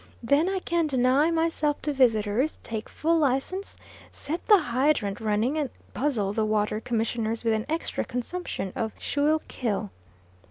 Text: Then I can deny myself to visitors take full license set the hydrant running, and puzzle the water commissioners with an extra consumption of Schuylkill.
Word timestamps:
Then 0.23 0.49
I 0.49 0.57
can 0.57 0.87
deny 0.87 1.29
myself 1.29 1.79
to 1.83 1.93
visitors 1.93 2.57
take 2.63 2.89
full 2.89 3.19
license 3.19 3.77
set 4.11 4.43
the 4.47 4.57
hydrant 4.57 5.19
running, 5.19 5.59
and 5.59 5.69
puzzle 5.93 6.33
the 6.33 6.43
water 6.43 6.79
commissioners 6.79 7.43
with 7.43 7.53
an 7.53 7.67
extra 7.69 8.03
consumption 8.03 8.73
of 8.75 8.93
Schuylkill. 8.97 9.91